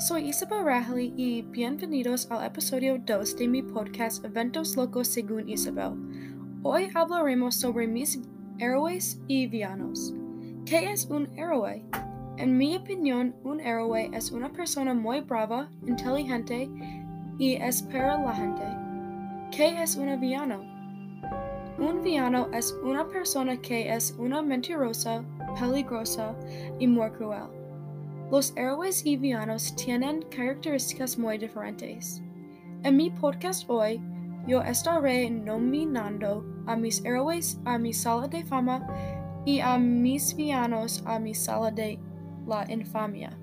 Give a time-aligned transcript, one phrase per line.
[0.00, 5.92] Soy Isabel Rahali y bienvenidos al episodio 2 de mi podcast Eventos Locos según Isabel.
[6.62, 8.18] Hoy hablaremos sobre mis
[8.58, 10.14] héroes y villanos.
[10.64, 11.84] ¿Qué es un héroe?
[12.38, 16.70] En mi opinión, un héroe es una persona muy brava, inteligente
[17.38, 18.64] y espera la gente.
[19.54, 20.62] ¿Qué es un villano?
[21.78, 25.22] Un villano es una persona que es una mentirosa,
[25.58, 26.34] peligrosa
[26.78, 27.59] y muy cruel.
[28.30, 32.22] Los héroes y villanos tienen características muy diferentes.
[32.84, 34.00] En mi podcast hoy,
[34.46, 38.86] yo estaré nominando a mis héroes a mi sala de fama
[39.44, 41.98] y a mis villanos a mi sala de
[42.46, 43.36] la infamia.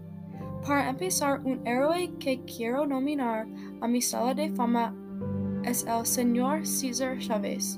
[0.66, 3.46] Para empezar, un héroe que quiero nominar
[3.82, 4.96] a mi sala de fama
[5.66, 7.78] es el señor César Chávez.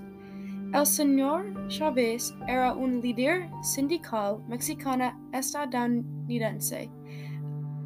[0.71, 6.91] El señor Chávez era un líder sindical mexicano estadounidense.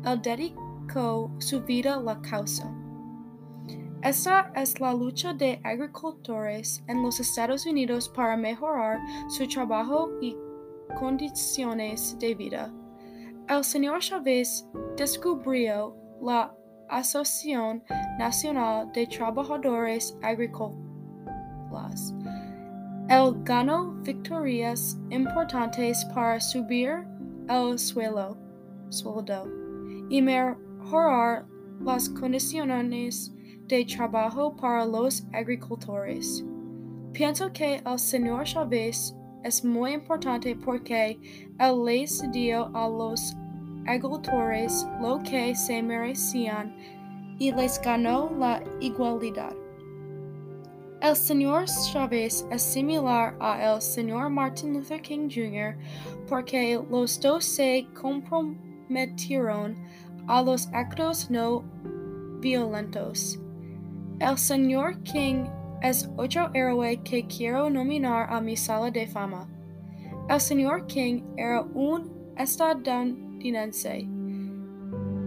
[0.04, 2.70] Él dedicó su vida a la causa.
[4.02, 10.36] Esta es la lucha de agricultores en los Estados Unidos para mejorar su trabajo y
[11.00, 12.70] condiciones de vida.
[13.48, 16.54] El señor Chávez descubrió la
[16.90, 17.82] Asociación
[18.20, 22.14] Nacional de Trabajadores Agrícolas
[23.10, 27.06] él ganó victorias importantes para subir
[27.50, 28.38] el suelo,
[28.90, 29.48] sueldo
[30.10, 31.46] y mejorar
[31.82, 33.34] las condiciones
[33.68, 36.44] de trabajo para los agricultores.
[37.12, 41.20] Pienso que el señor Chávez es muy importante porque
[41.60, 43.36] él les dio a los
[43.86, 46.76] agricultores lo que se merecían
[47.38, 49.63] y les ganó la igualdad.
[51.04, 55.76] El señor Chávez es similar a el señor Martin Luther King Jr.
[56.30, 59.76] porque los dos se comprometieron
[60.28, 61.62] a los actos no
[62.40, 63.38] violentos.
[64.22, 65.44] El señor King
[65.82, 69.50] es otro héroe que quiero nominar a mi sala de fama.
[70.30, 74.08] El señor King era un estadounidense.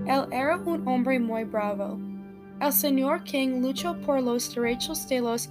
[0.06, 2.15] Él era un hombre muy bravo.
[2.60, 5.50] El señor King luchó por los derechos de los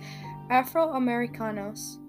[0.50, 2.00] afroamericanos.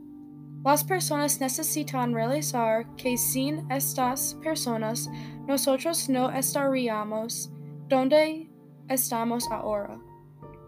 [0.64, 5.08] Las personas necesitan realizar que sin estas personas
[5.46, 7.52] nosotros no estaríamos
[7.88, 8.50] donde
[8.88, 9.98] estamos ahora.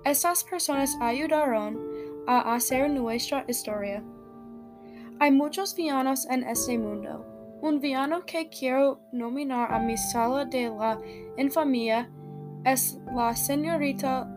[0.05, 1.79] Estas personas ayudaron
[2.27, 4.05] a hacer nuestra historia.
[5.21, 7.25] Hay muchos villanos en este mundo.
[7.61, 11.01] Un villano que quiero nominar a mi sala de la
[11.37, 12.09] infamia
[12.65, 14.29] es la señorita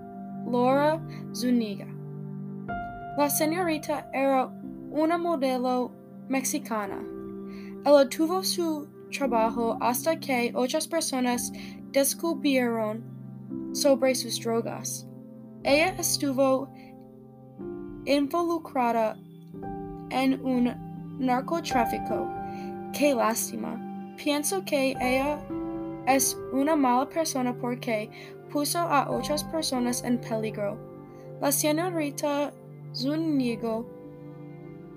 [0.50, 1.02] Laura
[1.34, 1.88] Zuniga.
[3.18, 4.48] La señorita era
[4.92, 5.92] una modelo
[6.28, 7.00] mexicana.
[7.86, 11.52] Ella tuvo su trabajo hasta que otras personas
[11.92, 13.04] descubrieron
[13.74, 15.08] sobre sus drogas.
[15.64, 16.72] Ella estuvo
[18.06, 19.18] involucrada
[20.10, 20.74] en un
[21.20, 22.30] narcotráfico.
[22.94, 24.16] Qué lástima.
[24.18, 25.40] Pienso que ella
[26.08, 28.10] es una mala persona porque
[28.52, 30.78] puso a otras personas en peligro.
[31.42, 32.52] La señorita
[32.94, 33.84] Zúñiga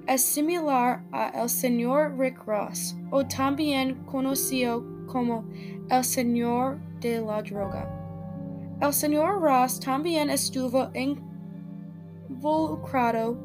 [0.07, 5.45] es similar a el señor Rick Ross, o también conocido como
[5.91, 7.89] el señor de la droga.
[8.81, 10.91] El señor Ross también estuvo
[12.29, 13.39] involucrado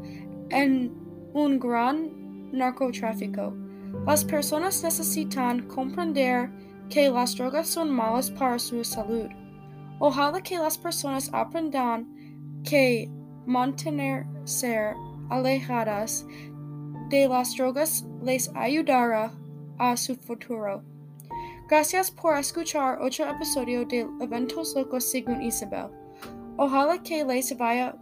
[0.50, 0.92] en
[1.34, 3.53] un gran narcotráfico.
[4.06, 6.52] Las personas necesitan comprender
[6.89, 9.29] que las drogas son malas para su salud.
[10.00, 12.07] Ojalá que las personas aprendan
[12.63, 13.09] que
[13.45, 14.94] mantenerse
[15.29, 16.25] alejadas
[17.09, 19.31] de las drogas les ayudará
[19.77, 20.83] a su futuro.
[21.67, 25.89] Gracias por escuchar otro episodio de Eventos Locos según Isabel.
[26.57, 27.95] Ojalá que les vaya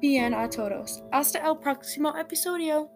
[0.00, 1.02] bien a todos.
[1.10, 2.95] Hasta el próximo episodio.